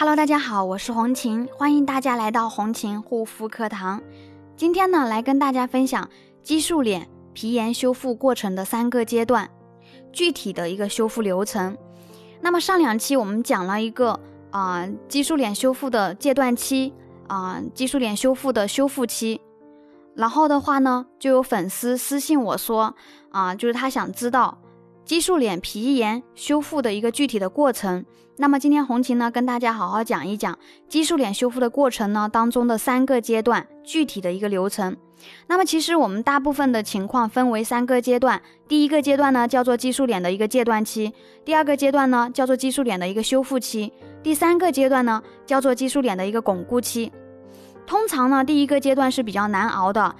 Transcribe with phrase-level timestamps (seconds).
[0.00, 4.00] Hello，大家好，我是红琴，欢迎大家来到红琴护肤课堂。
[4.56, 6.08] 今天呢，来跟大家分享
[6.42, 9.50] 激素脸皮炎修复过程的三个阶段，
[10.10, 11.76] 具体的一个修复流程。
[12.40, 14.18] 那么上两期我们讲了一个
[14.52, 16.94] 啊激素脸修复的阶段期
[17.28, 19.38] 啊激素脸修复的修复期，
[20.14, 22.94] 然后的话呢，就有粉丝私信我说
[23.28, 24.56] 啊，就是他想知道。
[25.04, 28.04] 激素脸皮炎修复的一个具体的过程。
[28.36, 30.58] 那么今天红琴呢，跟大家好好讲一讲
[30.88, 34.96] 激素脸修复的过程呢当中的三个阶段具体的一个流程。
[35.46, 41.12] 那么其实我们大部分的情况分为三个阶段，第一个阶段呢叫做激素脸的一个戒断期，
[41.44, 47.12] 第二个阶段呢叫做激素脸的一个修复期，第三个阶段呢叫做激素脸的一个巩固期。
[47.86, 50.14] 通常呢第一个阶段是比较难熬的。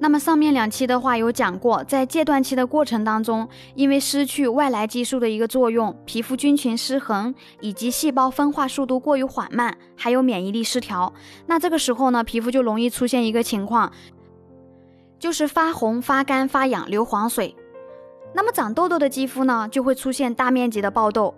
[0.00, 11.12] 那么上面两期的话有讲过，在戒断期的过程当中，因为失去外来激素的一个作用，皮肤菌群失衡，以及细胞分化速度过于缓慢，还有免疫力失调，
[11.46, 13.90] 那这个时候呢，皮肤就容易出现一个情况，
[15.18, 17.54] 就是发红、发干、发痒、流黄水。
[18.34, 21.34] 那么长痘痘的肌肤呢，就会出现大面积的爆痘。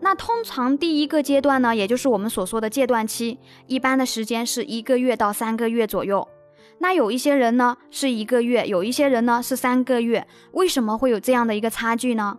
[0.00, 6.28] 那通常第一个阶段呢，也就是我们所说的戒断期，一般的时间是一个月到三个月左右。
[6.78, 12.38] 那有一些人呢是一个月，有一些人呢是三个月，为什么会有这样的一个差距呢？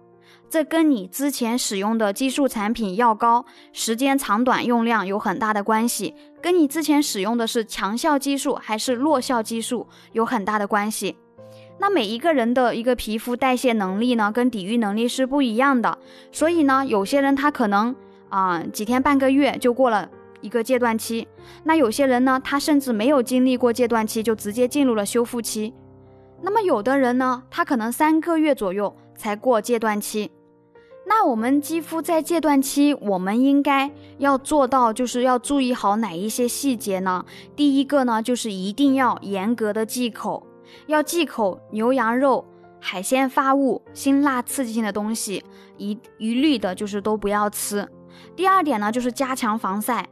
[0.50, 11.18] 这跟你之前使用的激素产品、药膏时间长短、用量有很大的关系，跟你之前使用的是强效激素还是弱效激素有很大的关系。
[11.80, 15.98] 那每一个人的一个皮肤代谢能力呢，跟抵御能力是不一样的，
[16.32, 17.94] 所以呢，有些人他可能
[18.30, 20.10] 啊几天半个月就过了。
[20.42, 21.28] 一个戒断期，
[21.64, 25.74] 那有些人呢，他甚至没有经历过戒断期，就直接进入了修复期。
[26.42, 30.32] 那么有的人呢，他可能三个月左右才过戒断期。
[31.10, 37.26] 那我们肌肤在戒断期，我们应该要做到，就是要注意好哪一些细节呢？
[37.56, 40.46] 第一个呢，就是一定要严格的忌口，
[40.88, 42.46] 要忌口牛羊肉、
[42.82, 45.44] 海鲜发物、辛辣刺激性的东西，
[45.78, 47.88] 一一律的就是都不要吃。
[48.36, 50.08] 第二点呢，就是加强防晒。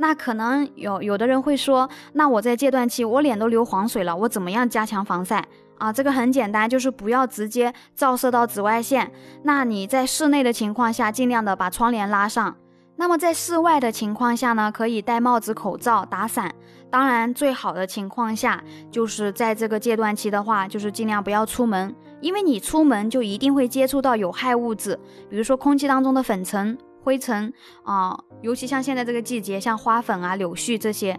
[0.00, 5.46] 那可能有有的人会说，那我在戒断期，我脸都流黄水了，我怎么样加强防晒
[5.76, 5.92] 啊？
[5.92, 9.12] 这个很简单，就是不要直接照射到紫外线。
[9.42, 12.56] 那你在室内的情况下，尽量的把窗帘拉上。
[12.96, 16.50] 那么在室外的情况下呢，可以戴帽子、口罩、打伞。
[16.90, 26.76] 当然，最好的情况下，就是在这个戒断期的话，就是尽量不要出门，因为你出门就一定会接触到有害物质，比如说空气当中的粉尘。
[27.02, 27.52] 灰尘
[27.82, 31.18] 啊，尤其像现在这个季节，像花粉啊、柳絮这些，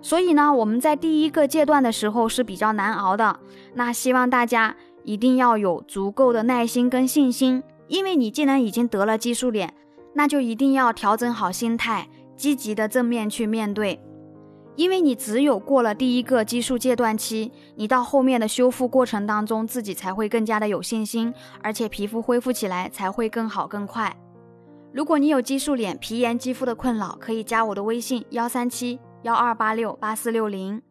[0.00, 3.40] 所以呢，我们在第一个阶段的时候是比较难熬的。
[3.74, 9.74] 那希望大家一定要有足够的耐心跟信心，因为你既然已经得了激素脸，
[10.14, 14.00] 那就一定要调整好心态，积极的正面去面对。
[14.74, 21.32] 因为你只有过了第一个激素戒断期，你到后面的修复过程当中，自己才会更加的有信心，
[21.62, 24.16] 而且皮肤恢复起来才会更好更快。
[24.92, 30.82] 如果你有激素脸、皮炎肌肤的困扰，可以加我的微信幺三七幺二八六八四六零。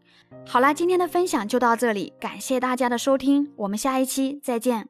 [0.48, 4.90] 好啦，今天的分享就到这里，感谢大家的收听，我们下一期再见。